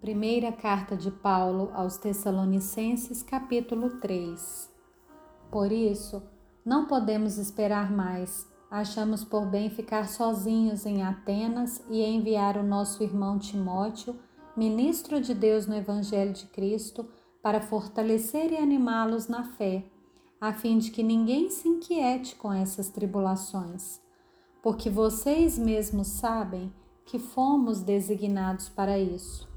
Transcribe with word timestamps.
Primeira 0.00 0.52
carta 0.52 0.96
de 0.96 1.10
Paulo 1.10 1.72
aos 1.74 1.96
Tessalonicenses, 1.96 3.20
capítulo 3.20 3.98
3. 3.98 4.72
Por 5.50 5.72
isso, 5.72 6.22
não 6.64 6.86
podemos 6.86 7.36
esperar 7.36 7.90
mais. 7.90 8.46
Achamos 8.70 9.24
por 9.24 9.46
bem 9.46 9.68
ficar 9.68 10.08
sozinhos 10.08 10.86
em 10.86 11.02
Atenas 11.02 11.82
e 11.90 12.00
enviar 12.00 12.56
o 12.56 12.62
nosso 12.62 13.02
irmão 13.02 13.40
Timóteo, 13.40 14.14
ministro 14.56 15.20
de 15.20 15.34
Deus 15.34 15.66
no 15.66 15.74
Evangelho 15.74 16.32
de 16.32 16.46
Cristo, 16.46 17.04
para 17.42 17.60
fortalecer 17.60 18.52
e 18.52 18.56
animá-los 18.56 19.26
na 19.26 19.42
fé, 19.42 19.84
a 20.40 20.52
fim 20.52 20.78
de 20.78 20.92
que 20.92 21.02
ninguém 21.02 21.50
se 21.50 21.68
inquiete 21.68 22.36
com 22.36 22.52
essas 22.52 22.88
tribulações. 22.88 24.00
Porque 24.62 24.88
vocês 24.88 25.58
mesmos 25.58 26.06
sabem 26.06 26.72
que 27.04 27.18
fomos 27.18 27.80
designados 27.82 28.68
para 28.68 28.96
isso 28.96 29.47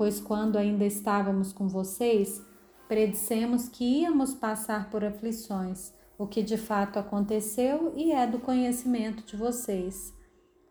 pois 0.00 0.18
quando 0.18 0.56
ainda 0.56 0.86
estávamos 0.86 1.52
com 1.52 1.68
vocês, 1.68 2.42
predissemos 2.88 3.68
que 3.68 3.84
íamos 3.84 4.32
passar 4.32 4.88
por 4.88 5.04
aflições, 5.04 5.92
o 6.16 6.26
que 6.26 6.42
de 6.42 6.56
fato 6.56 6.98
aconteceu 6.98 7.92
e 7.94 8.10
é 8.10 8.26
do 8.26 8.38
conhecimento 8.38 9.22
de 9.26 9.36
vocês. 9.36 10.14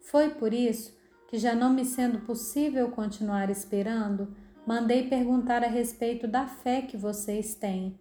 Foi 0.02 0.32
por 0.32 0.52
isso 0.52 0.98
que, 1.28 1.38
já 1.38 1.54
não 1.54 1.72
me 1.72 1.86
sendo 1.86 2.22
possível 2.22 2.90
continuar 2.90 3.52
esperando, 3.52 4.36
mandei 4.66 5.08
perguntar 5.08 5.64
a 5.64 5.68
respeito 5.68 6.28
da 6.28 6.48
fé 6.48 6.82
que 6.82 6.98
vocês 6.98 7.54
têm, 7.54 8.00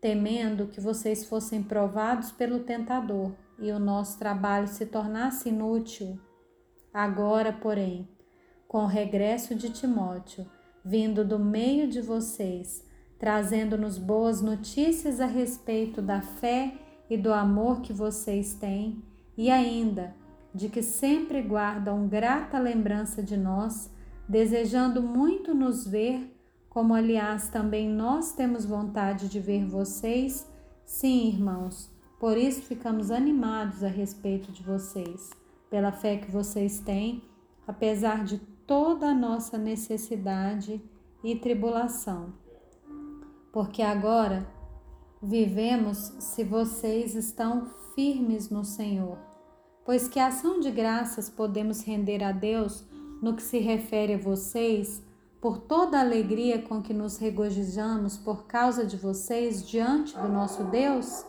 temendo 0.00 0.68
que 0.68 0.80
vocês 0.80 1.24
fossem 1.24 1.60
provados 1.60 2.30
pelo 2.30 2.60
tentador 2.60 3.32
e 3.58 3.72
o 3.72 3.80
nosso 3.80 4.16
trabalho 4.16 4.68
se 4.68 4.86
tornasse 4.86 5.48
inútil. 5.48 6.20
Agora, 6.94 7.52
porém, 7.52 8.08
com 8.72 8.84
o 8.84 8.86
regresso 8.86 9.54
de 9.54 9.68
Timóteo, 9.68 10.46
vindo 10.82 11.26
do 11.26 11.38
meio 11.38 11.86
de 11.86 12.00
vocês, 12.00 12.82
trazendo-nos 13.18 13.98
boas 13.98 14.40
notícias 14.40 15.20
a 15.20 15.26
respeito 15.26 16.00
da 16.00 16.22
fé 16.22 16.72
e 17.10 17.18
do 17.18 17.34
amor 17.34 17.82
que 17.82 17.92
vocês 17.92 18.54
têm, 18.54 19.04
e 19.36 19.50
ainda 19.50 20.16
de 20.54 20.70
que 20.70 20.82
sempre 20.82 21.42
guardam 21.42 22.08
grata 22.08 22.58
lembrança 22.58 23.22
de 23.22 23.36
nós, 23.36 23.90
desejando 24.26 25.02
muito 25.02 25.54
nos 25.54 25.86
ver, 25.86 26.34
como 26.70 26.94
aliás 26.94 27.50
também 27.50 27.90
nós 27.90 28.32
temos 28.32 28.64
vontade 28.64 29.28
de 29.28 29.38
ver 29.38 29.66
vocês. 29.66 30.50
Sim, 30.82 31.28
irmãos, 31.28 31.90
por 32.18 32.38
isso 32.38 32.62
ficamos 32.62 33.10
animados 33.10 33.84
a 33.84 33.88
respeito 33.88 34.50
de 34.50 34.62
vocês, 34.62 35.28
pela 35.68 35.92
fé 35.92 36.16
que 36.16 36.30
vocês 36.30 36.80
têm 36.80 37.22
apesar 37.66 38.24
de 38.24 38.40
toda 38.66 39.08
a 39.08 39.14
nossa 39.14 39.58
necessidade 39.58 40.82
e 41.22 41.36
tribulação. 41.36 42.32
Porque 43.52 43.82
agora 43.82 44.46
vivemos 45.22 45.98
se 46.18 46.42
vocês 46.42 47.14
estão 47.14 47.66
firmes 47.94 48.50
no 48.50 48.64
Senhor. 48.64 49.18
Pois 49.84 50.08
que 50.08 50.18
ação 50.18 50.60
de 50.60 50.70
graças 50.70 51.28
podemos 51.28 51.82
render 51.82 52.22
a 52.22 52.32
Deus 52.32 52.84
no 53.20 53.34
que 53.34 53.42
se 53.42 53.58
refere 53.58 54.14
a 54.14 54.18
vocês, 54.18 55.02
por 55.40 55.58
toda 55.58 55.98
a 55.98 56.00
alegria 56.00 56.62
com 56.62 56.80
que 56.80 56.94
nos 56.94 57.18
regozijamos 57.18 58.16
por 58.16 58.46
causa 58.46 58.86
de 58.86 58.96
vocês 58.96 59.66
diante 59.66 60.16
do 60.16 60.28
nosso 60.28 60.64
Deus? 60.64 61.24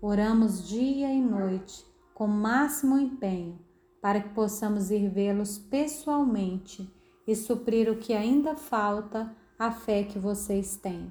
Oramos 0.00 0.66
dia 0.66 1.12
e 1.12 1.20
noite, 1.20 1.84
com 2.14 2.26
máximo 2.26 2.98
empenho 2.98 3.58
para 4.02 4.20
que 4.20 4.30
possamos 4.30 4.90
ir 4.90 5.08
vê-los 5.08 5.56
pessoalmente 5.56 6.92
e 7.24 7.36
suprir 7.36 7.88
o 7.88 7.96
que 7.96 8.12
ainda 8.12 8.56
falta 8.56 9.32
à 9.56 9.70
fé 9.70 10.02
que 10.02 10.18
vocês 10.18 10.76
têm. 10.76 11.10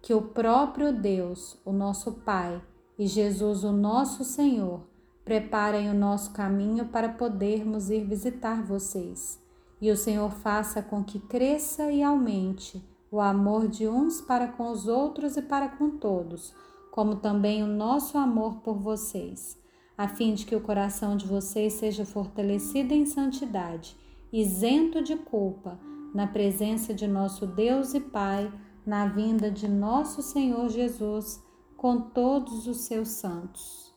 Que 0.00 0.14
o 0.14 0.22
próprio 0.22 0.92
Deus, 0.92 1.58
o 1.64 1.72
nosso 1.72 2.12
Pai, 2.12 2.62
e 2.96 3.08
Jesus, 3.08 3.64
o 3.64 3.72
nosso 3.72 4.22
Senhor, 4.22 4.82
preparem 5.24 5.90
o 5.90 5.94
nosso 5.94 6.30
caminho 6.32 6.86
para 6.86 7.08
podermos 7.08 7.90
ir 7.90 8.04
visitar 8.04 8.62
vocês. 8.62 9.42
E 9.80 9.90
o 9.90 9.96
Senhor 9.96 10.30
faça 10.30 10.80
com 10.80 11.02
que 11.02 11.18
cresça 11.18 11.90
e 11.90 12.02
aumente 12.04 12.80
o 13.10 13.20
amor 13.20 13.66
de 13.66 13.88
uns 13.88 14.20
para 14.20 14.46
com 14.46 14.70
os 14.70 14.86
outros 14.86 15.36
e 15.36 15.42
para 15.42 15.68
com 15.68 15.90
todos, 15.90 16.54
como 16.92 17.16
também 17.16 17.64
o 17.64 17.66
nosso 17.66 18.16
amor 18.16 18.60
por 18.60 18.78
vocês 18.78 19.59
a 20.00 20.08
fim 20.08 20.32
de 20.32 20.46
que 20.46 20.56
o 20.56 20.62
coração 20.62 21.14
de 21.14 21.26
vocês 21.26 21.74
seja 21.74 22.06
fortalecido 22.06 22.94
em 22.94 23.04
santidade, 23.04 23.94
isento 24.32 25.02
de 25.02 25.14
culpa, 25.14 25.78
na 26.14 26.26
presença 26.26 26.94
de 26.94 27.06
nosso 27.06 27.46
Deus 27.46 27.92
e 27.92 28.00
Pai, 28.00 28.50
na 28.86 29.04
vinda 29.08 29.50
de 29.50 29.68
nosso 29.68 30.22
Senhor 30.22 30.70
Jesus, 30.70 31.44
com 31.76 32.00
todos 32.00 32.66
os 32.66 32.78
seus 32.78 33.08
santos. 33.08 33.89